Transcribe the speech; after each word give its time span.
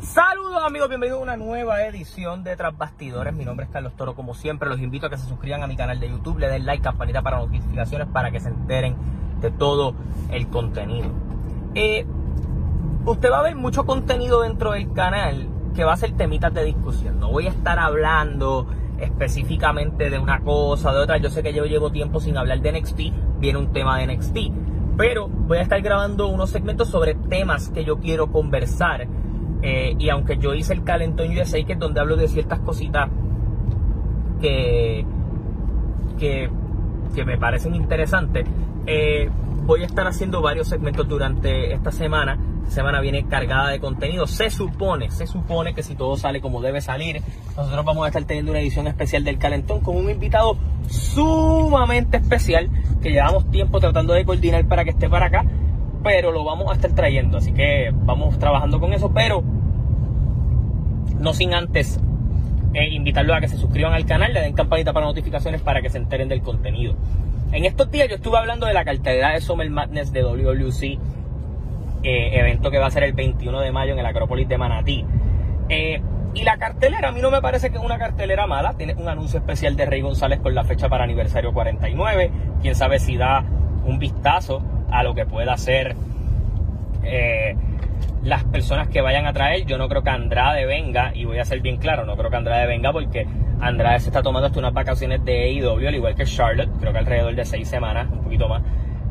Saludos 0.00 0.62
amigos, 0.64 0.88
bienvenidos 0.88 1.20
a 1.20 1.22
una 1.22 1.36
nueva 1.36 1.84
edición 1.84 2.42
de 2.42 2.56
Tras 2.56 2.76
Bastidores. 2.76 3.34
Mi 3.34 3.44
nombre 3.44 3.66
es 3.66 3.70
Carlos 3.70 3.92
Toro, 3.96 4.14
como 4.14 4.32
siempre 4.32 4.70
los 4.70 4.80
invito 4.80 5.06
a 5.06 5.10
que 5.10 5.18
se 5.18 5.28
suscriban 5.28 5.62
a 5.62 5.66
mi 5.66 5.76
canal 5.76 6.00
de 6.00 6.08
YouTube, 6.08 6.38
le 6.38 6.48
den 6.48 6.64
like, 6.64 6.82
campanita 6.82 7.20
para 7.20 7.38
notificaciones 7.38 8.08
para 8.08 8.30
que 8.30 8.40
se 8.40 8.48
enteren 8.48 8.96
de 9.42 9.50
todo 9.50 9.94
el 10.30 10.48
contenido. 10.48 11.10
Eh, 11.74 12.06
usted 13.04 13.30
va 13.30 13.40
a 13.40 13.42
ver 13.42 13.56
mucho 13.56 13.84
contenido 13.84 14.40
dentro 14.40 14.72
del 14.72 14.90
canal 14.94 15.46
que 15.74 15.84
va 15.84 15.92
a 15.92 15.96
ser 15.98 16.12
temitas 16.12 16.54
de 16.54 16.64
discusión. 16.64 17.20
No 17.20 17.30
voy 17.30 17.46
a 17.46 17.50
estar 17.50 17.78
hablando 17.78 18.68
específicamente 18.98 20.08
de 20.08 20.18
una 20.18 20.40
cosa, 20.40 20.94
de 20.94 21.00
otra. 21.00 21.18
Yo 21.18 21.28
sé 21.28 21.42
que 21.42 21.52
yo 21.52 21.66
llevo 21.66 21.92
tiempo 21.92 22.20
sin 22.20 22.38
hablar 22.38 22.60
de 22.62 22.72
NXT, 22.72 23.00
viene 23.38 23.58
un 23.58 23.70
tema 23.74 23.98
de 23.98 24.06
NXT. 24.06 24.38
Pero 24.96 25.28
voy 25.28 25.58
a 25.58 25.62
estar 25.62 25.80
grabando 25.82 26.26
unos 26.28 26.50
segmentos 26.50 26.88
sobre 26.88 27.14
temas 27.14 27.68
que 27.68 27.84
yo 27.84 27.98
quiero 27.98 28.32
conversar 28.32 29.06
eh, 29.62 29.94
y 29.98 30.08
aunque 30.08 30.38
yo 30.38 30.54
hice 30.54 30.72
el 30.72 30.84
Calentón 30.84 31.36
USA, 31.36 31.62
que 31.64 31.74
es 31.74 31.78
donde 31.78 32.00
hablo 32.00 32.16
de 32.16 32.28
ciertas 32.28 32.60
cositas 32.60 33.10
que, 34.40 35.04
que, 36.18 36.50
me 37.24 37.36
parecen 37.36 37.74
interesantes, 37.74 38.46
eh, 38.86 39.28
voy 39.64 39.82
a 39.82 39.86
estar 39.86 40.06
haciendo 40.06 40.40
varios 40.40 40.68
segmentos 40.68 41.06
durante 41.06 41.74
esta 41.74 41.92
semana. 41.92 42.38
Esta 42.62 42.76
semana 42.76 43.00
viene 43.00 43.26
cargada 43.26 43.68
de 43.70 43.80
contenido. 43.80 44.26
Se 44.26 44.48
supone, 44.48 45.10
se 45.10 45.26
supone 45.26 45.74
que 45.74 45.82
si 45.82 45.94
todo 45.94 46.16
sale 46.16 46.40
como 46.40 46.62
debe 46.62 46.80
salir, 46.80 47.20
nosotros 47.56 47.84
vamos 47.84 48.04
a 48.04 48.08
estar 48.08 48.24
teniendo 48.24 48.52
una 48.52 48.60
edición 48.60 48.86
especial 48.86 49.24
del 49.24 49.38
Calentón 49.38 49.80
con 49.80 49.96
un 49.96 50.08
invitado 50.08 50.56
sumamente 50.88 52.16
especial 52.16 52.70
que 53.02 53.10
llevamos 53.10 53.50
tiempo 53.50 53.80
tratando 53.80 54.14
de 54.14 54.24
coordinar 54.24 54.66
para 54.66 54.84
que 54.84 54.90
esté 54.90 55.08
para 55.08 55.26
acá 55.26 55.44
pero 56.02 56.32
lo 56.32 56.44
vamos 56.44 56.70
a 56.70 56.74
estar 56.74 56.92
trayendo, 56.92 57.38
así 57.38 57.52
que 57.52 57.90
vamos 57.92 58.38
trabajando 58.38 58.80
con 58.80 58.92
eso, 58.92 59.12
pero 59.12 59.42
no 61.18 61.34
sin 61.34 61.54
antes 61.54 62.00
eh, 62.72 62.88
invitarlos 62.88 63.36
a 63.36 63.40
que 63.40 63.48
se 63.48 63.56
suscriban 63.56 63.92
al 63.92 64.06
canal, 64.06 64.32
le 64.32 64.40
den 64.40 64.54
campanita 64.54 64.92
para 64.92 65.06
notificaciones 65.06 65.60
para 65.60 65.82
que 65.82 65.90
se 65.90 65.98
enteren 65.98 66.28
del 66.28 66.42
contenido. 66.42 66.94
En 67.52 67.64
estos 67.64 67.90
días 67.90 68.08
yo 68.08 68.14
estuve 68.14 68.38
hablando 68.38 68.66
de 68.66 68.74
la 68.74 68.84
cartelera 68.84 69.32
de 69.32 69.40
Summer 69.40 69.68
Madness 69.68 70.12
de 70.12 70.22
WWC, 70.22 70.98
eh, 72.02 72.38
evento 72.38 72.70
que 72.70 72.78
va 72.78 72.86
a 72.86 72.90
ser 72.90 73.02
el 73.02 73.12
21 73.12 73.60
de 73.60 73.72
mayo 73.72 73.92
en 73.92 73.98
el 73.98 74.06
Acrópolis 74.06 74.48
de 74.48 74.56
Manatí. 74.56 75.04
Eh, 75.68 76.00
y 76.32 76.44
la 76.44 76.58
cartelera 76.58 77.08
a 77.08 77.12
mí 77.12 77.20
no 77.20 77.30
me 77.30 77.42
parece 77.42 77.70
que 77.70 77.78
es 77.78 77.82
una 77.82 77.98
cartelera 77.98 78.46
mala, 78.46 78.74
tiene 78.74 78.94
un 78.94 79.08
anuncio 79.08 79.40
especial 79.40 79.74
de 79.74 79.84
Rey 79.84 80.00
González 80.00 80.38
con 80.38 80.54
la 80.54 80.62
fecha 80.62 80.88
para 80.88 81.02
aniversario 81.02 81.52
49, 81.52 82.30
quién 82.62 82.76
sabe 82.76 83.00
si 83.00 83.16
da 83.16 83.44
un 83.84 83.98
vistazo 83.98 84.62
a 84.90 85.02
lo 85.02 85.14
que 85.14 85.26
pueda 85.26 85.52
hacer 85.52 85.96
eh, 87.02 87.56
las 88.22 88.44
personas 88.44 88.88
que 88.88 89.00
vayan 89.00 89.26
a 89.26 89.32
traer. 89.32 89.64
Yo 89.66 89.78
no 89.78 89.88
creo 89.88 90.02
que 90.02 90.10
Andrade 90.10 90.66
venga, 90.66 91.12
y 91.14 91.24
voy 91.24 91.38
a 91.38 91.44
ser 91.44 91.60
bien 91.60 91.76
claro, 91.78 92.04
no 92.04 92.16
creo 92.16 92.30
que 92.30 92.36
Andrade 92.36 92.66
venga 92.66 92.92
porque 92.92 93.26
Andrade 93.60 94.00
se 94.00 94.08
está 94.08 94.22
tomando 94.22 94.46
hasta 94.46 94.58
unas 94.58 94.72
vacaciones 94.72 95.24
de 95.24 95.44
AEW, 95.44 95.88
al 95.88 95.94
igual 95.94 96.14
que 96.14 96.24
Charlotte, 96.24 96.70
creo 96.80 96.92
que 96.92 96.98
alrededor 96.98 97.34
de 97.34 97.44
seis 97.44 97.68
semanas, 97.68 98.08
un 98.10 98.22
poquito 98.22 98.48
más, 98.48 98.62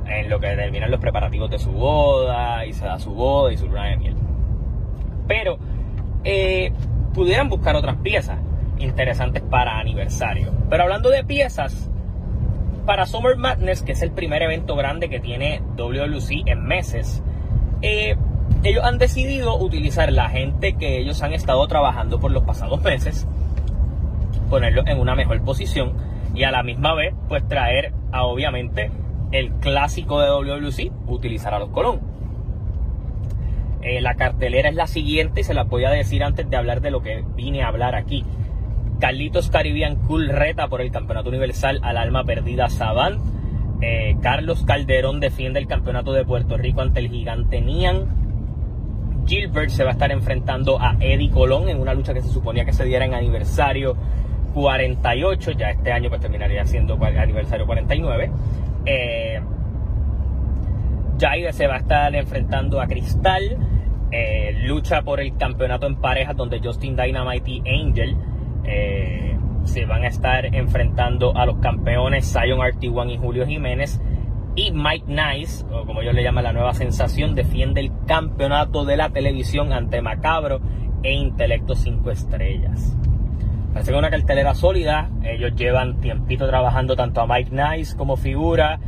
en 0.07 0.29
lo 0.29 0.39
que 0.39 0.47
terminan 0.47 0.89
los 0.89 0.99
preparativos 0.99 1.49
de 1.51 1.59
su 1.59 1.71
boda, 1.71 2.65
y 2.65 2.73
se 2.73 2.85
da 2.85 2.97
su 2.99 3.13
boda 3.13 3.53
y 3.53 3.57
su 3.57 3.67
luna 3.67 3.85
de 3.85 3.97
miel. 3.97 4.15
Pero 5.27 5.59
eh, 6.23 6.71
pudieran 7.13 7.49
buscar 7.49 7.75
otras 7.75 7.97
piezas 7.97 8.39
interesantes 8.79 9.43
para 9.43 9.79
aniversario. 9.79 10.51
Pero 10.69 10.83
hablando 10.83 11.09
de 11.09 11.23
piezas, 11.23 11.88
para 12.85 13.05
Summer 13.05 13.37
Madness, 13.37 13.81
que 13.81 13.93
es 13.93 14.01
el 14.01 14.11
primer 14.11 14.41
evento 14.41 14.75
grande 14.75 15.09
que 15.09 15.19
tiene 15.19 15.61
WLC 15.75 16.47
en 16.47 16.63
meses, 16.63 17.23
eh, 17.81 18.15
ellos 18.63 18.83
han 18.83 18.97
decidido 18.97 19.57
utilizar 19.57 20.11
la 20.11 20.29
gente 20.29 20.73
que 20.73 20.99
ellos 20.99 21.21
han 21.23 21.33
estado 21.33 21.65
trabajando 21.67 22.19
por 22.19 22.31
los 22.31 22.43
pasados 22.43 22.81
meses, 22.81 23.27
ponerlos 24.49 24.85
en 24.87 24.99
una 24.99 25.15
mejor 25.15 25.41
posición 25.43 25.93
y 26.33 26.43
a 26.43 26.51
la 26.51 26.63
misma 26.63 26.93
vez 26.93 27.13
pues 27.27 27.47
traer 27.47 27.93
a 28.11 28.23
obviamente 28.23 28.91
el 29.31 29.51
clásico 29.53 30.19
de 30.19 30.29
WLC, 30.29 30.91
utilizar 31.07 31.53
a 31.53 31.59
los 31.59 31.69
Colón. 31.69 32.01
Eh, 33.81 34.01
la 34.01 34.15
cartelera 34.15 34.69
es 34.69 34.75
la 34.75 34.87
siguiente 34.87 35.41
y 35.41 35.43
se 35.43 35.53
la 35.53 35.63
voy 35.63 35.85
a 35.85 35.89
decir 35.89 36.23
antes 36.23 36.49
de 36.49 36.57
hablar 36.57 36.81
de 36.81 36.91
lo 36.91 37.01
que 37.01 37.23
vine 37.35 37.63
a 37.63 37.67
hablar 37.67 37.95
aquí. 37.95 38.25
Carlitos 38.99 39.49
Caribbean 39.49 39.95
Cool 39.95 40.27
reta 40.27 40.67
por 40.67 40.81
el 40.81 40.91
Campeonato 40.91 41.29
Universal 41.29 41.79
al 41.83 41.97
alma 41.97 42.25
perdida 42.25 42.69
Saban. 42.69 43.19
Eh, 43.81 44.17
Carlos 44.21 44.65
Calderón 44.65 45.21
defiende 45.21 45.59
el 45.59 45.67
Campeonato 45.67 46.11
de 46.11 46.25
Puerto 46.25 46.57
Rico 46.57 46.81
ante 46.81 46.99
el 46.99 47.09
gigante 47.09 47.61
Nian. 47.61 48.19
Gilbert 49.25 49.69
se 49.69 49.83
va 49.83 49.91
a 49.91 49.93
estar 49.93 50.11
enfrentando 50.11 50.81
a 50.81 50.97
Eddie 50.99 51.29
Colón 51.29 51.69
en 51.69 51.79
una 51.79 51.93
lucha 51.93 52.13
que 52.13 52.21
se 52.21 52.29
suponía 52.29 52.65
que 52.65 52.73
se 52.73 52.83
diera 52.83 53.05
en 53.05 53.13
aniversario 53.13 53.95
48. 54.53 55.51
Ya 55.51 55.69
este 55.69 55.93
año 55.93 56.09
pues 56.09 56.19
terminaría 56.19 56.65
siendo 56.65 56.95
aniversario 57.01 57.65
49. 57.65 58.31
Eh, 58.85 59.41
se 61.51 61.67
va 61.67 61.75
a 61.75 61.77
estar 61.77 62.13
enfrentando 62.15 62.81
a 62.81 62.87
Cristal. 62.87 63.57
Eh, 64.11 64.57
lucha 64.63 65.03
por 65.03 65.19
el 65.21 65.37
campeonato 65.37 65.85
en 65.85 65.95
parejas 65.95 66.35
donde 66.35 66.59
Justin 66.59 66.95
Dynamite 66.95 67.51
y 67.51 67.61
Angel 67.69 68.17
eh, 68.71 69.35
se 69.63 69.85
van 69.85 70.03
a 70.03 70.07
estar 70.07 70.45
enfrentando 70.53 71.35
a 71.35 71.45
los 71.45 71.57
campeones 71.57 72.31
Zion 72.31 72.59
RT1 72.59 73.13
y 73.13 73.17
Julio 73.17 73.47
Jiménez. 73.47 73.99
Y 74.55 74.71
Mike 74.71 75.05
Nice, 75.07 75.65
o 75.71 75.85
como 75.85 76.03
yo 76.03 76.11
le 76.11 76.21
llamo 76.21 76.41
la 76.41 76.53
nueva 76.53 76.73
sensación, 76.73 77.33
defiende 77.33 77.81
el 77.81 77.91
campeonato 78.05 78.85
de 78.85 78.97
la 78.97 79.09
televisión 79.09 79.73
ante 79.73 80.01
Macabro 80.01 80.59
e 81.01 81.13
Intelecto 81.13 81.75
5 81.75 82.11
estrellas. 82.11 82.95
Parece 83.73 83.91
que 83.91 83.97
una 83.97 84.09
cartelera 84.09 84.53
sólida. 84.53 85.09
Ellos 85.23 85.55
llevan 85.55 85.99
tiempito 85.99 86.47
trabajando 86.47 86.95
tanto 86.95 87.21
a 87.21 87.27
Mike 87.27 87.51
Nice 87.51 87.95
como 87.95 88.17
figura. 88.17 88.79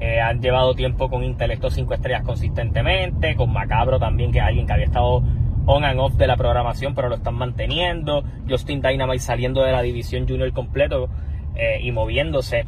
Eh, 0.00 0.20
han 0.20 0.40
llevado 0.40 0.74
tiempo 0.74 1.10
con 1.10 1.22
Intelecto 1.24 1.70
5 1.70 1.94
estrellas 1.94 2.22
consistentemente. 2.22 3.36
Con 3.36 3.52
Macabro 3.52 3.98
también, 3.98 4.32
que 4.32 4.38
es 4.38 4.44
alguien 4.44 4.66
que 4.66 4.72
había 4.72 4.86
estado 4.86 5.22
on 5.68 5.84
and 5.84 6.00
off 6.00 6.14
de 6.14 6.26
la 6.26 6.36
programación, 6.36 6.94
pero 6.94 7.08
lo 7.08 7.16
están 7.16 7.34
manteniendo. 7.34 8.24
Justin 8.48 8.80
Dynamite 8.80 9.20
saliendo 9.20 9.62
de 9.62 9.70
la 9.70 9.82
división 9.82 10.26
junior 10.26 10.50
completo 10.52 11.08
eh, 11.54 11.80
y 11.82 11.92
moviéndose 11.92 12.64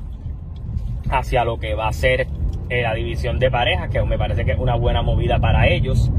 hacia 1.11 1.45
lo 1.45 1.59
que 1.59 1.75
va 1.75 1.89
a 1.89 1.93
ser 1.93 2.27
eh, 2.69 2.83
la 2.83 2.95
división 2.95 3.39
de 3.39 3.51
parejas, 3.51 3.89
que 3.89 4.03
me 4.03 4.19
parece 4.19 4.45
que 4.45 4.53
es 4.53 4.59
una 4.59 4.77
buena 4.77 5.03
movida 5.03 5.39
para 5.39 5.67
ellos. 5.67 6.11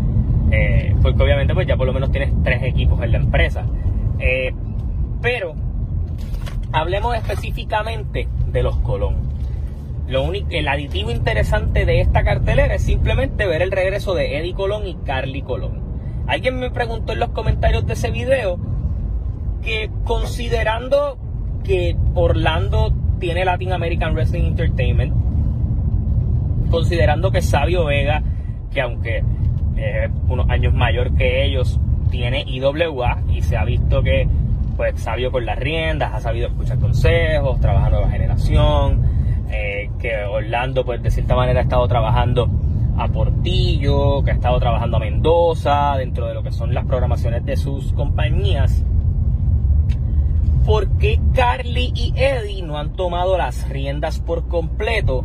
Eh, 0.51 0.93
porque 1.01 1.21
obviamente 1.21 1.53
pues 1.53 1.67
ya 1.67 1.77
por 1.77 1.85
lo 1.85 1.93
menos 1.93 2.11
tienes 2.11 2.33
tres 2.43 2.63
equipos 2.63 3.01
en 3.03 3.11
la 3.11 3.17
empresa. 3.19 3.65
pero 5.21 5.53
hablemos 6.73 7.15
específicamente 7.15 8.27
de 8.47 8.63
los 8.63 8.75
Colón. 8.77 9.29
Lo 10.07 10.23
único, 10.23 10.47
el 10.49 10.67
aditivo 10.67 11.11
interesante 11.11 11.85
de 11.85 12.01
esta 12.01 12.23
cartelera 12.23 12.73
es 12.73 12.81
simplemente 12.81 13.45
ver 13.45 13.61
el 13.61 13.71
regreso 13.71 14.15
de 14.15 14.39
Eddie 14.39 14.55
Colón 14.55 14.87
y 14.87 14.95
Carly 14.95 15.43
Colón. 15.43 15.80
Alguien 16.31 16.59
me 16.59 16.71
preguntó 16.71 17.11
en 17.11 17.19
los 17.19 17.31
comentarios 17.31 17.85
de 17.85 17.91
ese 17.91 18.09
video 18.09 18.57
que 19.61 19.91
considerando 20.05 21.17
que 21.61 21.97
Orlando 22.15 22.93
tiene 23.19 23.43
Latin 23.43 23.73
American 23.73 24.13
Wrestling 24.13 24.45
Entertainment, 24.45 25.13
considerando 26.69 27.31
que 27.31 27.41
Sabio 27.41 27.83
Vega, 27.83 28.23
que 28.71 28.79
aunque 28.79 29.17
es 29.75 30.09
unos 30.29 30.49
años 30.49 30.73
mayor 30.73 31.13
que 31.15 31.43
ellos, 31.43 31.81
tiene 32.09 32.45
IWA 32.47 33.23
y 33.29 33.41
se 33.41 33.57
ha 33.57 33.65
visto 33.65 34.01
que 34.01 34.25
pues 34.77 35.01
Sabio 35.01 35.33
con 35.33 35.45
las 35.45 35.59
riendas, 35.59 36.13
ha 36.13 36.21
sabido 36.21 36.47
escuchar 36.47 36.79
consejos, 36.79 37.59
trabaja 37.59 37.89
nueva 37.89 38.09
generación, 38.09 39.01
eh, 39.51 39.89
que 39.99 40.23
Orlando 40.23 40.85
pues 40.85 41.03
de 41.03 41.11
cierta 41.11 41.35
manera 41.35 41.59
ha 41.59 41.63
estado 41.63 41.85
trabajando 41.89 42.49
a 43.03 43.07
Portillo, 43.07 44.23
que 44.23 44.31
ha 44.31 44.33
estado 44.35 44.59
trabajando 44.59 44.97
a 44.97 44.99
Mendoza, 44.99 45.95
dentro 45.97 46.27
de 46.27 46.35
lo 46.35 46.43
que 46.43 46.51
son 46.51 46.73
las 46.73 46.85
programaciones 46.85 47.43
de 47.45 47.57
sus 47.57 47.93
compañías. 47.93 48.85
¿Por 50.65 50.87
qué 50.97 51.19
Carly 51.33 51.91
y 51.95 52.13
Eddie 52.15 52.61
no 52.61 52.77
han 52.77 52.93
tomado 52.93 53.37
las 53.37 53.67
riendas 53.69 54.19
por 54.19 54.47
completo 54.47 55.23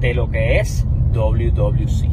de 0.00 0.14
lo 0.14 0.30
que 0.30 0.60
es 0.60 0.86
WWC? 1.12 2.08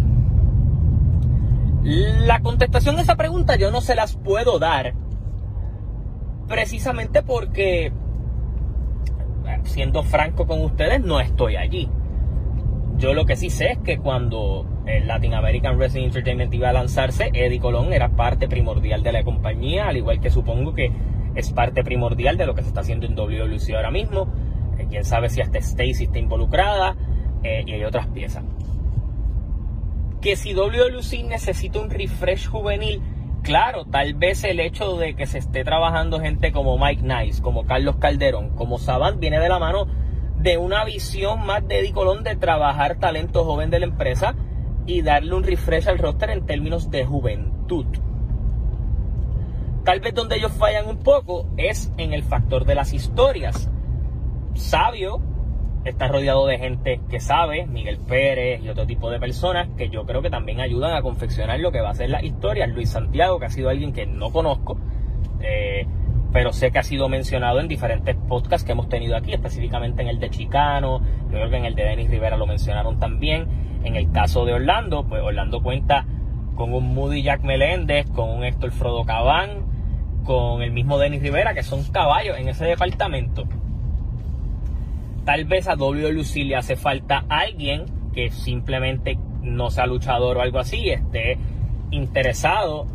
La 1.83 2.41
contestación 2.41 2.97
a 2.97 3.01
esa 3.01 3.15
pregunta 3.15 3.55
yo 3.55 3.71
no 3.71 3.79
se 3.79 3.95
las 3.95 4.17
puedo 4.17 4.59
dar, 4.59 4.94
precisamente 6.47 7.23
porque, 7.23 7.94
siendo 9.63 10.03
franco 10.03 10.45
con 10.45 10.61
ustedes, 10.61 11.01
no 11.01 11.21
estoy 11.21 11.55
allí. 11.55 11.89
Yo 12.97 13.13
lo 13.13 13.25
que 13.25 13.36
sí 13.36 13.50
sé 13.50 13.71
es 13.71 13.77
que 13.80 13.97
cuando 13.97 14.65
el 14.86 15.07
Latin 15.07 15.33
American 15.33 15.77
Wrestling 15.77 16.06
Entertainment 16.06 16.53
iba 16.53 16.69
a 16.69 16.74
lanzarse, 16.74 17.30
Eddie 17.33 17.59
Colón 17.59 17.92
era 17.92 18.09
parte 18.09 18.47
primordial 18.47 19.03
de 19.03 19.12
la 19.12 19.24
compañía, 19.24 19.88
al 19.88 19.97
igual 19.97 20.21
que 20.21 20.30
supongo 20.30 20.74
que 20.74 20.92
es 21.36 21.51
parte 21.51 21.83
primordial 21.83 22.38
de 22.38 22.45
lo 22.45 22.56
que 22.56 22.62
se 22.62 22.69
está 22.69 22.81
haciendo 22.81 23.06
en 23.06 23.15
WWC 23.15 23.75
ahora 23.75 23.92
mismo. 23.92 24.27
Eh, 24.77 24.88
quién 24.89 25.03
sabe 25.03 25.30
si 25.30 25.42
hasta 25.42 25.57
Stacy 25.57 26.06
está 26.06 26.19
involucrada 26.19 26.95
eh, 27.44 27.63
y 27.68 27.74
hay 27.74 27.83
otras 27.83 28.07
piezas. 28.07 28.45
Que 30.21 30.38
si 30.38 30.53
WWC 30.53 31.25
necesita 31.27 31.80
un 31.80 31.89
refresh 31.89 32.48
juvenil, 32.48 33.01
claro, 33.44 33.86
tal 33.86 34.13
vez 34.13 34.45
el 34.45 34.62
hecho 34.62 34.95
de 34.95 35.15
que 35.15 35.25
se 35.25 35.39
esté 35.39 35.65
trabajando 35.65 36.21
gente 36.21 36.53
como 36.53 36.77
Mike 36.77 37.03
Nice, 37.03 37.41
como 37.41 37.65
Carlos 37.65 37.98
Calderón, 37.98 38.56
como 38.56 38.80
Savant, 38.80 39.19
viene 39.19 39.39
de 39.39 39.50
la 39.50 39.59
mano 39.59 40.04
de 40.45 40.59
una 40.59 40.86
visión 40.86 41.44
más 41.44 41.68
de 41.68 41.92
Colón 41.92 42.24
de 42.24 42.36
trabajar 42.36 43.00
talento 43.00 43.44
joven 43.44 43.71
de 43.71 43.80
la 43.80 43.88
empresa 43.88 44.36
y 44.86 45.01
darle 45.01 45.33
un 45.33 45.44
refresh 45.44 45.88
al 45.89 45.97
roster 45.97 46.30
en 46.30 46.45
términos 46.45 46.92
de 46.92 47.03
juventud. 47.03 47.88
Tal 49.83 50.01
vez 50.01 50.13
donde 50.13 50.36
ellos 50.36 50.51
fallan 50.51 50.88
un 50.88 51.00
poco 51.00 51.47
es 51.57 51.92
en 51.97 52.13
el 52.13 52.21
factor 52.21 52.63
de 52.63 52.75
las 52.75 52.94
historias. 52.94 53.71
Sabio 54.53 55.19
está 55.83 56.09
rodeado 56.09 56.45
de 56.45 56.59
gente 56.59 57.01
que 57.09 57.19
sabe, 57.19 57.65
Miguel 57.65 57.98
Pérez 57.98 58.62
y 58.63 58.69
otro 58.69 58.86
tipo 58.86 59.09
de 59.09 59.19
personas 59.19 59.69
que 59.75 59.89
yo 59.89 60.06
creo 60.06 60.21
que 60.21 60.30
también 60.30 60.59
ayudan 60.59 60.95
a 60.95 61.01
confeccionar 61.01 61.59
lo 61.59 61.71
que 61.71 61.81
va 61.81 61.89
a 61.89 61.95
ser 61.95 62.12
la 62.12 62.24
historia. 62.24 62.68
Luis 62.68 62.91
Santiago, 62.91 63.39
que 63.39 63.48
ha 63.48 63.50
sido 63.50 63.69
alguien 63.69 63.94
que 63.94 64.06
no 64.06 64.31
conozco, 64.31 64.77
eh, 65.41 65.88
pero 66.35 66.51
sé 66.51 66.69
que 66.69 66.79
ha 66.79 66.83
sido 66.83 67.07
mencionado 67.07 67.61
en 67.61 67.69
diferentes 67.69 68.13
podcasts 68.27 68.65
que 68.65 68.73
hemos 68.73 68.89
tenido 68.89 69.15
aquí, 69.15 69.31
específicamente 69.31 70.01
en 70.01 70.09
el 70.09 70.19
de 70.19 70.29
Chicano, 70.29 70.99
yo 70.99 71.29
creo 71.29 71.49
que 71.49 71.55
en 71.55 71.63
el 71.63 71.75
de 71.75 71.83
Denis 71.83 72.09
Rivera 72.09 72.35
lo 72.35 72.45
mencionaron 72.45 72.99
también. 72.99 73.47
En 73.85 73.95
el 73.95 74.11
caso 74.11 74.43
de 74.43 74.51
Orlando, 74.51 75.05
pues 75.07 75.23
Orlando 75.23 75.63
cuenta 75.63 76.05
con 76.57 76.73
un 76.73 76.93
Moody 76.93 77.23
Jack 77.23 77.41
Meléndez, 77.43 78.09
con 78.09 78.29
un 78.29 78.43
Héctor 78.43 78.71
Frodo 78.71 79.05
Cabán, 79.05 79.65
con 80.25 80.61
el 80.61 80.71
mismo 80.71 80.97
Denis 80.97 81.21
Rivera, 81.21 81.53
que 81.53 81.63
son 81.63 81.85
caballos 81.85 82.38
en 82.38 82.49
ese 82.49 82.65
departamento. 82.65 83.45
Tal 85.23 85.45
vez 85.45 85.69
a 85.69 85.75
WWE 85.75 86.43
le 86.43 86.55
hace 86.57 86.75
falta 86.75 87.23
alguien 87.29 87.85
que 88.13 88.29
simplemente 88.29 89.17
no 89.41 89.69
sea 89.69 89.85
luchador 89.85 90.35
o 90.35 90.41
algo 90.41 90.59
así, 90.59 90.89
esté 90.89 91.38
interesado 91.91 92.88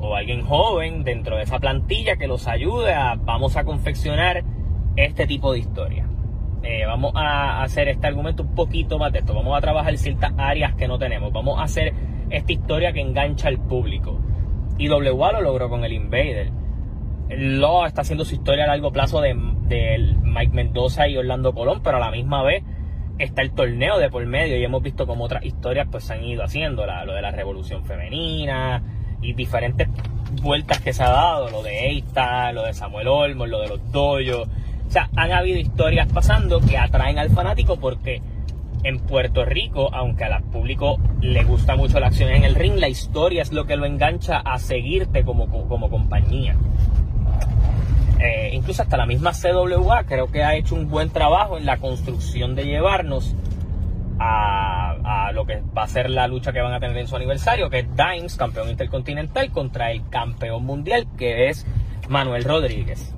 o 0.00 0.14
alguien 0.14 0.42
joven 0.42 1.04
dentro 1.04 1.36
de 1.36 1.42
esa 1.42 1.58
plantilla 1.58 2.16
que 2.16 2.26
los 2.26 2.48
ayude 2.48 2.92
a, 2.92 3.14
vamos 3.14 3.56
a 3.56 3.64
confeccionar 3.64 4.44
este 4.96 5.26
tipo 5.26 5.52
de 5.52 5.60
historia. 5.60 6.08
Eh, 6.62 6.84
vamos 6.84 7.12
a 7.14 7.62
hacer 7.62 7.88
este 7.88 8.06
argumento 8.06 8.42
un 8.42 8.54
poquito 8.54 8.98
más 8.98 9.12
de 9.12 9.20
esto, 9.20 9.34
vamos 9.34 9.56
a 9.56 9.60
trabajar 9.60 9.96
ciertas 9.98 10.32
áreas 10.36 10.74
que 10.74 10.88
no 10.88 10.98
tenemos, 10.98 11.32
vamos 11.32 11.58
a 11.58 11.64
hacer 11.64 11.94
esta 12.30 12.52
historia 12.52 12.92
que 12.92 13.00
engancha 13.00 13.48
al 13.48 13.58
público. 13.58 14.18
Y 14.78 14.88
WA 14.88 15.32
lo 15.32 15.40
logró 15.40 15.70
con 15.70 15.84
el 15.84 15.92
Invader. 15.92 16.50
Law 17.28 17.86
está 17.86 18.02
haciendo 18.02 18.24
su 18.24 18.34
historia 18.34 18.64
a 18.64 18.68
largo 18.68 18.92
plazo 18.92 19.20
de, 19.20 19.34
Mike 19.34 20.52
Mendoza 20.52 21.08
y 21.08 21.16
Orlando 21.16 21.54
Colón, 21.54 21.80
pero 21.82 21.96
a 21.96 22.00
la 22.00 22.10
misma 22.10 22.42
vez 22.42 22.62
está 23.18 23.42
el 23.42 23.52
torneo 23.52 23.98
de 23.98 24.10
por 24.10 24.24
medio 24.26 24.58
y 24.58 24.64
hemos 24.64 24.82
visto 24.82 25.06
como 25.06 25.24
otras 25.24 25.44
historias 25.44 25.88
pues 25.90 26.04
se 26.04 26.14
han 26.14 26.24
ido 26.24 26.44
haciendo, 26.44 26.84
lo 26.86 27.14
de 27.14 27.22
la 27.22 27.30
revolución 27.30 27.84
femenina 27.84 28.82
y 29.22 29.32
diferentes 29.32 29.88
vueltas 30.42 30.80
que 30.80 30.92
se 30.92 31.02
ha 31.02 31.08
dado, 31.08 31.50
lo 31.50 31.62
de 31.62 31.88
Eita, 31.88 32.52
lo 32.52 32.64
de 32.64 32.74
Samuel 32.74 33.08
Olmos, 33.08 33.48
lo 33.48 33.60
de 33.60 33.68
los 33.68 33.92
doyos. 33.92 34.48
O 34.86 34.90
sea, 34.90 35.08
han 35.16 35.32
habido 35.32 35.58
historias 35.58 36.08
pasando 36.12 36.60
que 36.60 36.78
atraen 36.78 37.18
al 37.18 37.30
fanático 37.30 37.76
porque 37.76 38.22
en 38.84 39.00
Puerto 39.00 39.44
Rico, 39.44 39.92
aunque 39.92 40.24
al 40.24 40.42
público 40.44 40.98
le 41.20 41.42
gusta 41.44 41.76
mucho 41.76 41.98
la 41.98 42.08
acción 42.08 42.30
en 42.30 42.44
el 42.44 42.54
ring, 42.54 42.76
la 42.76 42.88
historia 42.88 43.42
es 43.42 43.52
lo 43.52 43.66
que 43.66 43.76
lo 43.76 43.84
engancha 43.84 44.38
a 44.38 44.58
seguirte 44.58 45.24
como, 45.24 45.48
como 45.48 45.90
compañía. 45.90 46.56
Eh, 48.18 48.50
incluso 48.54 48.82
hasta 48.82 48.96
la 48.96 49.06
misma 49.06 49.32
CWA 49.32 50.04
creo 50.04 50.28
que 50.30 50.42
ha 50.42 50.54
hecho 50.56 50.74
un 50.74 50.88
buen 50.88 51.10
trabajo 51.10 51.58
en 51.58 51.66
la 51.66 51.76
construcción 51.76 52.54
de 52.54 52.64
llevarnos 52.64 53.34
a, 54.18 54.65
lo 55.36 55.46
que 55.46 55.62
va 55.76 55.84
a 55.84 55.86
ser 55.86 56.10
la 56.10 56.26
lucha 56.26 56.52
que 56.52 56.60
van 56.60 56.72
a 56.72 56.80
tener 56.80 56.96
en 56.96 57.06
su 57.06 57.14
aniversario, 57.14 57.70
que 57.70 57.80
es 57.80 57.86
Dimes, 57.94 58.34
campeón 58.36 58.70
intercontinental, 58.70 59.52
contra 59.52 59.92
el 59.92 60.08
campeón 60.08 60.64
mundial, 60.64 61.06
que 61.16 61.48
es 61.50 61.66
Manuel 62.08 62.42
Rodríguez. 62.42 63.14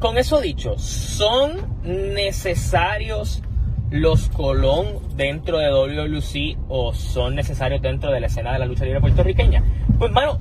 Con 0.00 0.16
eso 0.16 0.40
dicho, 0.40 0.78
¿son 0.78 1.80
necesarios 1.84 3.42
los 3.90 4.28
Colón 4.30 5.16
dentro 5.16 5.58
de 5.58 5.68
WLC 5.68 6.58
o 6.68 6.94
son 6.94 7.34
necesarios 7.34 7.82
dentro 7.82 8.10
de 8.10 8.20
la 8.20 8.28
escena 8.28 8.52
de 8.52 8.58
la 8.58 8.66
lucha 8.66 8.84
libre 8.84 9.00
puertorriqueña? 9.00 9.62
Pues, 9.98 10.10
mano, 10.12 10.38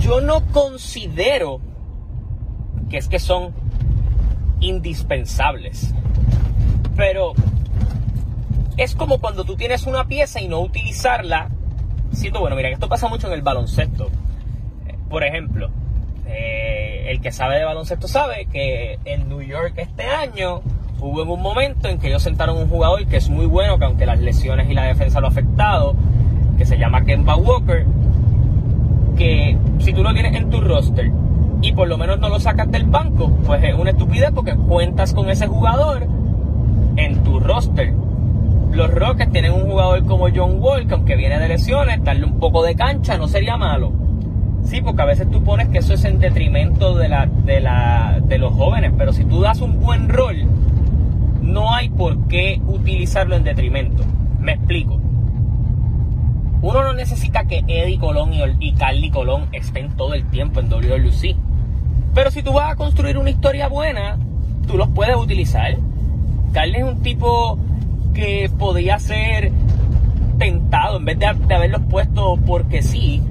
yo 0.00 0.22
no 0.22 0.46
considero 0.46 1.60
que 2.88 2.96
es 2.96 3.08
que 3.08 3.18
son 3.18 3.52
indispensables. 4.60 5.92
Pero 6.96 7.34
es 8.76 8.94
como 8.94 9.18
cuando 9.18 9.44
tú 9.44 9.56
tienes 9.56 9.86
una 9.86 10.06
pieza 10.06 10.40
y 10.40 10.48
no 10.48 10.60
utilizarla. 10.60 11.48
Siento, 12.12 12.40
bueno, 12.40 12.56
mira, 12.56 12.68
esto 12.68 12.88
pasa 12.88 13.08
mucho 13.08 13.26
en 13.28 13.34
el 13.34 13.42
baloncesto. 13.42 14.08
Por 15.08 15.24
ejemplo, 15.24 15.70
eh, 16.26 17.06
el 17.08 17.20
que 17.20 17.32
sabe 17.32 17.58
de 17.58 17.64
baloncesto 17.64 18.08
sabe 18.08 18.46
que 18.46 18.98
en 19.04 19.28
New 19.28 19.42
York 19.42 19.74
este 19.76 20.04
año 20.04 20.62
hubo 21.00 21.22
un 21.22 21.42
momento 21.42 21.88
en 21.88 21.98
que 21.98 22.08
ellos 22.08 22.22
sentaron 22.22 22.56
un 22.56 22.68
jugador 22.68 23.06
que 23.06 23.16
es 23.16 23.28
muy 23.28 23.46
bueno, 23.46 23.78
que 23.78 23.84
aunque 23.84 24.06
las 24.06 24.20
lesiones 24.20 24.70
y 24.70 24.74
la 24.74 24.84
defensa 24.84 25.20
lo 25.20 25.26
ha 25.26 25.30
afectado, 25.30 25.94
que 26.56 26.64
se 26.64 26.78
llama 26.78 27.04
Kemba 27.04 27.36
Walker, 27.36 27.86
que 29.16 29.56
si 29.78 29.92
tú 29.92 30.02
lo 30.02 30.12
tienes 30.12 30.34
en 30.34 30.50
tu 30.50 30.60
roster 30.60 31.10
y 31.62 31.72
por 31.72 31.88
lo 31.88 31.96
menos 31.96 32.18
no 32.18 32.28
lo 32.28 32.40
sacas 32.40 32.70
del 32.70 32.84
banco, 32.84 33.30
pues 33.46 33.62
es 33.62 33.74
una 33.74 33.90
estupidez 33.90 34.30
porque 34.34 34.54
cuentas 34.54 35.14
con 35.14 35.28
ese 35.30 35.46
jugador 35.46 36.06
en 36.96 37.22
tu 37.22 37.40
roster. 37.40 37.92
Los 38.74 38.90
Rockets 38.90 39.30
tienen 39.30 39.52
un 39.52 39.70
jugador 39.70 40.04
como 40.04 40.28
John 40.34 40.56
Wall, 40.60 40.88
que 40.88 40.94
aunque 40.94 41.14
viene 41.14 41.38
de 41.38 41.46
lesiones, 41.48 42.02
darle 42.02 42.24
un 42.24 42.40
poco 42.40 42.64
de 42.64 42.74
cancha 42.74 43.16
no 43.16 43.28
sería 43.28 43.56
malo. 43.56 43.92
Sí, 44.64 44.80
porque 44.80 45.02
a 45.02 45.04
veces 45.04 45.30
tú 45.30 45.44
pones 45.44 45.68
que 45.68 45.78
eso 45.78 45.94
es 45.94 46.04
en 46.04 46.18
detrimento 46.18 46.96
de, 46.96 47.08
la, 47.08 47.26
de, 47.26 47.60
la, 47.60 48.18
de 48.20 48.38
los 48.38 48.52
jóvenes, 48.52 48.92
pero 48.98 49.12
si 49.12 49.24
tú 49.24 49.42
das 49.42 49.60
un 49.60 49.78
buen 49.78 50.08
rol, 50.08 50.48
no 51.40 51.72
hay 51.72 51.88
por 51.88 52.26
qué 52.26 52.60
utilizarlo 52.66 53.36
en 53.36 53.44
detrimento. 53.44 54.02
Me 54.40 54.54
explico. 54.54 54.98
Uno 56.60 56.82
no 56.82 56.94
necesita 56.94 57.44
que 57.44 57.62
Eddie 57.68 57.98
Colón 57.98 58.32
y, 58.32 58.72
Carly 58.72 59.10
Colón 59.10 59.46
estén 59.52 59.90
todo 59.90 60.14
el 60.14 60.24
tiempo 60.30 60.58
en 60.58 60.68
WWC. 60.68 61.36
Pero 62.12 62.32
si 62.32 62.42
tú 62.42 62.54
vas 62.54 62.72
a 62.72 62.76
construir 62.76 63.18
una 63.18 63.30
historia 63.30 63.68
buena, 63.68 64.18
tú 64.66 64.76
los 64.76 64.88
puedes 64.88 65.14
utilizar. 65.14 65.76
Carly 66.52 66.78
es 66.78 66.84
un 66.84 67.02
tipo 67.02 67.58
que 68.14 68.50
podía 68.58 68.98
ser 68.98 69.52
tentado 70.38 70.96
en 70.96 71.04
vez 71.04 71.18
de, 71.18 71.26
haberlos 71.26 71.82
puesto 71.90 72.38
porque 72.46 72.82
sí. 72.82 73.22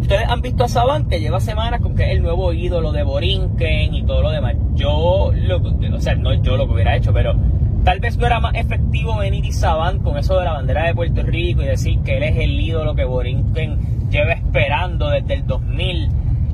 Ustedes 0.00 0.28
han 0.28 0.42
visto 0.42 0.64
a 0.64 0.68
Saban 0.68 1.08
que 1.08 1.20
lleva 1.20 1.38
semanas 1.38 1.80
con 1.80 1.94
que 1.94 2.02
es 2.02 2.10
el 2.10 2.22
nuevo 2.22 2.52
ídolo 2.52 2.90
de 2.90 3.04
Borinquen 3.04 3.94
y 3.94 4.02
todo 4.02 4.22
lo 4.22 4.30
demás. 4.30 4.56
Yo, 4.74 5.30
lo, 5.32 5.58
o 5.58 6.00
sea, 6.00 6.16
no 6.16 6.34
yo 6.42 6.56
lo 6.56 6.64
hubiera 6.64 6.96
hecho, 6.96 7.12
pero 7.12 7.36
Tal 7.84 7.98
vez 7.98 8.16
no 8.16 8.26
era 8.26 8.38
más 8.38 8.54
efectivo 8.54 9.16
venir 9.16 9.44
y 9.44 9.50
Saban 9.50 9.98
con 9.98 10.16
eso 10.16 10.38
de 10.38 10.44
la 10.44 10.52
bandera 10.52 10.84
de 10.84 10.94
Puerto 10.94 11.22
Rico 11.22 11.62
y 11.62 11.66
decir 11.66 11.98
que 12.04 12.16
él 12.16 12.22
es 12.22 12.36
el 12.36 12.60
ídolo 12.60 12.94
que 12.94 13.04
Borinquen 13.04 14.08
lleva 14.08 14.34
esperando 14.34 15.10
desde 15.10 15.34
el 15.34 15.46
2000 15.48 16.08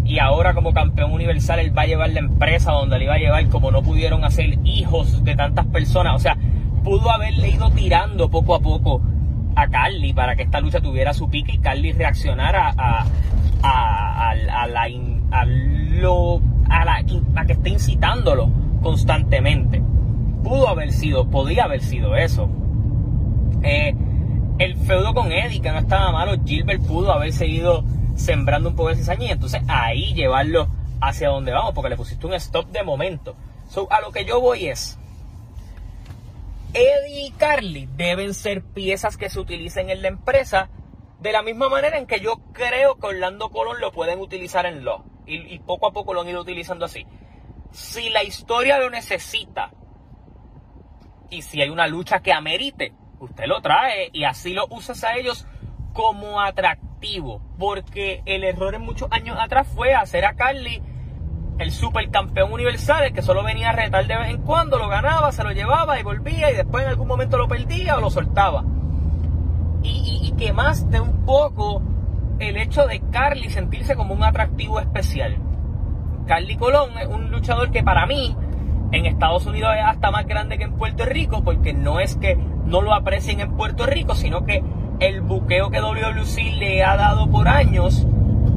y 0.07 0.21
ahora 0.21 0.55
como 0.55 0.73
campeón 0.73 1.12
universal 1.12 1.59
él 1.59 1.76
va 1.76 1.83
a 1.83 1.87
llevar 1.87 2.11
la 2.11 2.21
empresa 2.21 2.73
donde 2.73 2.99
le 2.99 3.05
iba 3.05 3.14
a 3.14 3.19
llevar 3.19 3.47
como 3.49 3.71
no 3.71 3.83
pudieron 3.83 4.25
hacer 4.25 4.59
hijos 4.64 5.23
de 5.23 5.37
tantas 5.37 5.67
personas. 5.67 6.14
O 6.17 6.19
sea, 6.19 6.38
pudo 6.78 7.11
haberle 7.11 7.50
ido 7.50 7.70
tirando 7.70 8.30
poco 8.30 8.54
a 8.54 8.61
poco 8.61 9.00
a 9.56 9.68
Carly 9.68 10.12
para 10.12 10.37
que 10.37 10.42
esta 10.44 10.61
lucha 10.61 10.80
tuviera 10.80 11.12
su 11.12 11.28
pique 11.28 11.52
y 11.52 11.58
Carly 11.58 11.92
reaccionara 11.92 12.73
a, 12.76 13.04
la, 13.62 14.82
a, 15.32 15.44
la, 16.85 17.04
a 17.37 17.44
que 17.47 17.52
esté 17.52 17.70
incitándolo 17.70 18.50
constantemente 18.82 19.82
pudo 20.42 20.68
haber 20.68 20.92
sido, 20.92 21.28
podía 21.28 21.64
haber 21.64 21.82
sido 21.82 22.16
eso. 22.16 22.49
Eh, 23.62 23.94
el 24.58 24.76
feudo 24.76 25.14
con 25.14 25.30
Eddie, 25.32 25.61
que 25.61 25.70
no 25.70 25.78
estaba 25.78 26.11
malo, 26.11 26.37
Gilbert 26.44 26.82
pudo 26.82 27.12
haber 27.12 27.32
seguido 27.32 27.85
sembrando 28.16 28.70
un 28.70 28.76
poco 28.76 28.88
de 28.88 28.97
cizaña 28.97 29.26
y 29.26 29.30
entonces 29.30 29.62
ahí 29.68 30.14
llevarlo 30.14 30.68
hacia 31.00 31.28
donde 31.28 31.52
vamos, 31.52 31.73
porque 31.75 31.90
le 31.90 31.97
pusiste 31.97 32.26
un 32.26 32.35
stop 32.35 32.70
de 32.70 32.82
momento. 32.82 33.37
a 33.90 34.00
lo 34.00 34.11
que 34.11 34.25
yo 34.25 34.40
voy 34.40 34.66
es, 34.68 34.99
Eddie 36.75 37.27
y 37.27 37.31
Carly 37.33 37.89
deben 37.97 38.35
ser 38.35 38.63
piezas 38.63 39.17
que 39.17 39.31
se 39.31 39.41
utilicen 39.41 39.91
en 39.91 40.03
la 40.03 40.09
empresa 40.09 40.69
de 41.21 41.33
la 41.33 41.43
misma 41.43 41.69
manera 41.69 41.99
en 41.99 42.07
que 42.07 42.21
yo 42.21 42.37
creo 42.53 42.97
que 42.99 43.07
Orlando 43.07 43.51
Colón 43.51 43.81
lo 43.81 43.93
pueden 43.93 44.21
utilizar 44.21 44.67
en 44.67 44.85
lo 44.85 45.05
y, 45.27 45.55
y 45.55 45.59
poco 45.59 45.89
a 45.89 45.93
poco 45.93 46.15
lo 46.15 46.21
han 46.21 46.29
ido 46.29 46.41
utilizando 46.41 46.85
así. 46.85 47.07
Si 47.73 48.11
la 48.11 48.23
historia 48.23 48.79
lo 48.79 48.91
necesita 48.91 49.73
y 51.31 51.43
si 51.43 51.61
hay 51.61 51.69
una 51.69 51.87
lucha 51.87 52.21
que 52.21 52.33
amerite, 52.33 52.93
usted 53.21 53.47
lo 53.47 53.61
trae 53.61 54.11
y 54.13 54.25
así 54.25 54.53
lo 54.53 54.67
usas 54.71 55.05
a 55.05 55.17
ellos 55.17 55.47
como 55.93 56.41
atractivo. 56.41 57.43
Porque 57.59 58.23
el 58.27 58.45
error 58.45 58.75
en 58.75 58.83
muchos 58.83 59.09
años 59.11 59.37
atrás 59.39 59.69
fue 59.75 59.95
hacer 59.95 60.25
a 60.25 60.35
Carly 60.35 60.83
el 61.59 61.73
supercampeón 61.73 62.53
universal, 62.53 63.05
el 63.05 63.12
que 63.12 63.23
solo 63.23 63.43
venía 63.43 63.71
a 63.71 63.73
retar 63.73 64.07
de 64.07 64.17
vez 64.17 64.31
en 64.31 64.43
cuando, 64.43 64.79
lo 64.79 64.88
ganaba, 64.88 65.33
se 65.33 65.43
lo 65.43 65.53
llevaba 65.53 65.99
y 65.99 66.03
volvía 66.03 66.50
y 66.50 66.57
después 66.57 66.85
en 66.85 66.91
algún 66.91 67.09
momento 67.09 67.37
lo 67.37 67.49
perdía 67.49 67.97
o 67.97 68.00
lo 68.00 68.11
soltaba. 68.11 68.65
Y, 69.83 70.21
y, 70.23 70.29
y 70.29 70.33
quemaste 70.33 71.00
un 71.00 71.25
poco 71.25 71.83
el 72.38 72.57
hecho 72.57 72.87
de 72.87 73.00
Carly 73.11 73.50
sentirse 73.50 73.97
como 73.97 74.15
un 74.15 74.23
atractivo 74.23 74.81
especial. 74.81 75.37
Carly 76.27 76.57
Colón 76.57 76.91
es 76.99 77.09
un 77.09 77.31
luchador 77.31 77.71
que 77.71 77.83
para 77.83 78.07
mí 78.07 78.37
en 78.93 79.07
Estados 79.07 79.47
Unidos 79.47 79.73
es 79.77 79.85
hasta 79.85 80.11
más 80.11 80.27
grande 80.27 80.59
que 80.59 80.65
en 80.65 80.75
Puerto 80.75 81.05
Rico, 81.05 81.43
porque 81.43 81.73
no 81.73 82.00
es 82.00 82.17
que 82.17 82.37
no 82.37 82.83
lo 82.83 82.95
aprecien 82.95 83.41
en 83.41 83.57
Puerto 83.57 83.87
Rico, 83.87 84.15
sino 84.15 84.45
que 84.45 84.62
el 85.00 85.21
buqueo 85.21 85.71
que 85.71 85.81
WWC 85.81 86.59
le 86.59 86.85
ha 86.85 86.97
dado 86.97 87.31
por 87.31 87.49
años, 87.49 88.07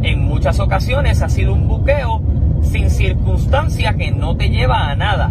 en 0.03 0.23
muchas 0.23 0.59
ocasiones 0.59 1.21
ha 1.21 1.29
sido 1.29 1.53
un 1.53 1.67
buqueo 1.67 2.21
sin 2.71 2.89
circunstancia 2.89 3.93
que 3.95 4.11
no 4.11 4.37
te 4.37 4.49
lleva 4.49 4.89
a 4.89 4.95
nada. 4.95 5.29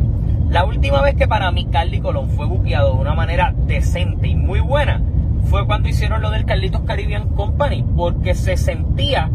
La 0.50 0.66
última 0.66 1.00
vez 1.00 1.14
que 1.14 1.26
para 1.26 1.50
mí 1.50 1.64
Carly 1.72 1.98
Colón 2.00 2.28
fue 2.28 2.44
buqueado 2.44 2.94
de 2.94 3.00
una 3.00 3.14
manera 3.14 3.54
decente 3.66 4.28
y 4.28 4.36
muy 4.36 4.60
buena 4.60 5.00
fue 5.44 5.64
cuando 5.66 5.88
hicieron 5.88 6.20
lo 6.20 6.30
del 6.30 6.44
Carlitos 6.44 6.82
Caribbean 6.82 7.30
Company, 7.30 7.82
porque 7.96 8.34
se 8.34 8.58
sentía 8.58 9.30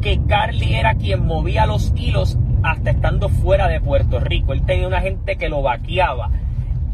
que 0.00 0.20
Carly 0.24 0.74
era 0.74 0.94
quien 0.94 1.26
movía 1.26 1.66
los 1.66 1.92
hilos 1.96 2.38
hasta 2.62 2.90
estando 2.90 3.28
fuera 3.28 3.66
de 3.66 3.80
Puerto 3.80 4.20
Rico. 4.20 4.52
Él 4.52 4.64
tenía 4.64 4.86
una 4.86 5.00
gente 5.00 5.36
que 5.36 5.48
lo 5.48 5.62
vaqueaba. 5.62 6.30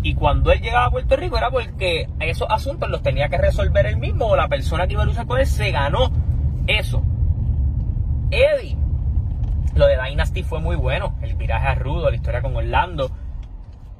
Y 0.02 0.14
cuando 0.14 0.50
él 0.50 0.62
llegaba 0.62 0.86
a 0.86 0.90
Puerto 0.90 1.14
Rico 1.16 1.36
era 1.36 1.50
porque 1.50 2.08
esos 2.20 2.48
asuntos 2.50 2.88
los 2.88 3.02
tenía 3.02 3.28
que 3.28 3.36
resolver 3.36 3.84
él 3.84 3.98
mismo 3.98 4.28
o 4.28 4.36
la 4.36 4.48
persona 4.48 4.86
que 4.86 4.94
iba 4.94 5.02
a 5.02 5.06
luchar 5.06 5.26
con 5.26 5.40
él 5.40 5.46
se 5.46 5.70
ganó 5.72 6.10
eso. 6.66 7.02
Eddie, 8.30 8.77
lo 9.75 9.87
de 9.87 9.96
Dynasty 9.96 10.42
fue 10.42 10.60
muy 10.60 10.76
bueno. 10.76 11.16
El 11.22 11.34
viraje 11.34 11.68
a 11.68 11.75
Rudo, 11.75 12.10
la 12.10 12.16
historia 12.16 12.42
con 12.42 12.56
Orlando 12.56 13.10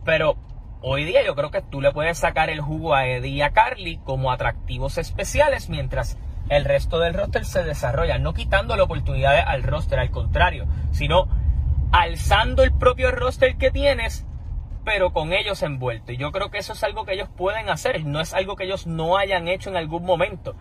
pero 0.09 0.39
hoy 0.81 1.05
día 1.05 1.23
yo 1.23 1.35
creo 1.35 1.51
que 1.51 1.61
tú 1.61 1.83
le 1.83 1.93
puedes 1.93 2.17
sacar 2.17 2.49
el 2.49 2.63
jugo 2.63 2.95
a 2.95 3.07
Eddie 3.07 3.29
y 3.29 3.43
a 3.43 3.51
Carly 3.51 3.99
como 4.05 4.33
atractivos 4.33 4.97
especiales 4.97 5.69
mientras 5.69 6.17
el 6.49 6.65
resto 6.65 6.99
del 6.99 7.13
roster 7.13 7.45
se 7.45 7.63
desarrolla, 7.63 8.17
no 8.17 8.33
quitando 8.33 8.75
la 8.75 8.85
oportunidad 8.85 9.39
al 9.39 9.63
roster, 9.63 9.99
al 9.99 10.11
contrario, 10.11 10.67
sino 10.93 11.29
alzando 11.93 12.63
el 12.63 12.73
propio 12.73 13.11
roster 13.11 13.59
que 13.59 13.71
tienes, 13.71 14.25
pero 14.83 15.13
con 15.13 15.35
ellos 15.35 15.63
envueltos. 15.63 16.15
Y 16.15 16.17
yo 16.17 16.33
creo 16.33 16.51
que 16.51 16.57
eso 16.57 16.73
es 16.73 16.83
algo 16.85 17.05
que 17.05 17.13
ellos 17.13 17.29
pueden 17.29 17.69
hacer, 17.69 18.07
no 18.07 18.23
es 18.23 18.33
algo 18.33 18.57
que 18.57 18.65
ellos 18.65 18.87
no 18.87 19.19
hayan 19.19 19.47
hecho 19.47 19.69
en 19.69 19.77
algún 19.77 20.07
momento. 20.07 20.57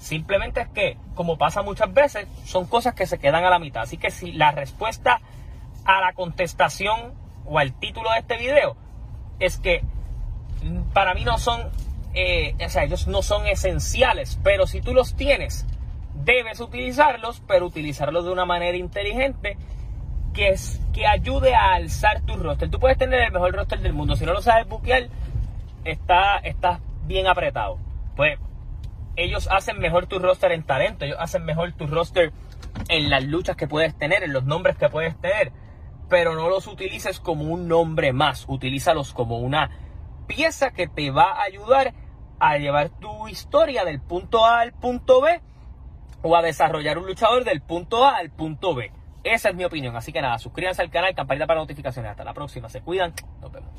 Simplemente 0.00 0.62
es 0.62 0.68
que, 0.68 0.96
como 1.14 1.36
pasa 1.36 1.60
muchas 1.60 1.92
veces, 1.92 2.26
son 2.44 2.66
cosas 2.66 2.94
que 2.94 3.06
se 3.06 3.18
quedan 3.18 3.44
a 3.44 3.50
la 3.50 3.58
mitad. 3.58 3.82
Así 3.82 3.98
que 3.98 4.10
si 4.10 4.32
la 4.32 4.50
respuesta 4.50 5.20
a 5.84 6.00
la 6.00 6.14
contestación 6.14 7.12
o 7.44 7.58
al 7.58 7.74
título 7.74 8.10
de 8.12 8.20
este 8.20 8.38
video 8.38 8.76
es 9.38 9.58
que 9.58 9.82
para 10.94 11.12
mí 11.12 11.22
no 11.24 11.36
son, 11.36 11.68
eh, 12.14 12.54
o 12.64 12.68
sea, 12.70 12.84
ellos 12.84 13.08
no 13.08 13.20
son 13.20 13.46
esenciales, 13.46 14.40
pero 14.42 14.66
si 14.66 14.80
tú 14.80 14.94
los 14.94 15.14
tienes, 15.16 15.66
debes 16.14 16.60
utilizarlos, 16.60 17.42
pero 17.46 17.66
utilizarlos 17.66 18.24
de 18.24 18.32
una 18.32 18.46
manera 18.46 18.78
inteligente 18.78 19.58
que, 20.32 20.48
es, 20.48 20.80
que 20.94 21.06
ayude 21.06 21.54
a 21.54 21.74
alzar 21.74 22.22
tu 22.22 22.36
roster. 22.36 22.70
Tú 22.70 22.80
puedes 22.80 22.96
tener 22.96 23.20
el 23.20 23.32
mejor 23.32 23.52
roster 23.52 23.80
del 23.80 23.92
mundo, 23.92 24.16
si 24.16 24.24
no 24.24 24.32
lo 24.32 24.40
sabes 24.40 24.66
buquear, 24.66 25.08
está, 25.84 26.38
está 26.38 26.80
bien 27.04 27.26
apretado. 27.26 27.76
Pues 28.16 28.38
ellos 29.16 29.48
hacen 29.50 29.78
mejor 29.78 30.06
tu 30.06 30.18
roster 30.18 30.52
en 30.52 30.62
talento, 30.62 31.04
ellos 31.04 31.18
hacen 31.20 31.44
mejor 31.44 31.72
tu 31.72 31.86
roster 31.86 32.32
en 32.88 33.10
las 33.10 33.24
luchas 33.24 33.56
que 33.56 33.66
puedes 33.66 33.96
tener, 33.96 34.22
en 34.22 34.32
los 34.32 34.44
nombres 34.44 34.76
que 34.76 34.88
puedes 34.88 35.18
tener 35.20 35.52
pero 36.10 36.34
no 36.34 36.50
los 36.50 36.66
utilices 36.66 37.20
como 37.20 37.44
un 37.44 37.68
nombre 37.68 38.12
más, 38.12 38.44
utilízalos 38.48 39.14
como 39.14 39.38
una 39.38 39.70
pieza 40.26 40.72
que 40.72 40.88
te 40.88 41.10
va 41.10 41.32
a 41.32 41.44
ayudar 41.44 41.94
a 42.38 42.58
llevar 42.58 42.90
tu 42.90 43.28
historia 43.28 43.84
del 43.84 44.00
punto 44.00 44.44
A 44.44 44.60
al 44.60 44.72
punto 44.72 45.22
B 45.22 45.40
o 46.22 46.36
a 46.36 46.42
desarrollar 46.42 46.98
un 46.98 47.06
luchador 47.06 47.44
del 47.44 47.62
punto 47.62 48.04
A 48.04 48.16
al 48.16 48.30
punto 48.30 48.74
B. 48.74 48.92
Esa 49.22 49.50
es 49.50 49.54
mi 49.54 49.64
opinión. 49.64 49.96
Así 49.96 50.12
que 50.12 50.20
nada, 50.20 50.38
suscríbanse 50.38 50.82
al 50.82 50.90
canal, 50.90 51.14
campanita 51.14 51.46
para 51.46 51.60
notificaciones. 51.60 52.10
Hasta 52.10 52.24
la 52.24 52.34
próxima. 52.34 52.68
Se 52.68 52.80
cuidan. 52.80 53.14
Nos 53.40 53.52
vemos. 53.52 53.70